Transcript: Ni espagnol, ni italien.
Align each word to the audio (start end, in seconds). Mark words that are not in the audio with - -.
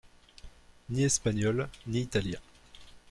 Ni 0.89 1.03
espagnol, 1.03 1.67
ni 1.85 1.99
italien. 1.99 2.41